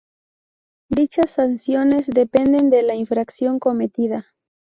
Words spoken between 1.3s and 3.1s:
sanciones dependen de la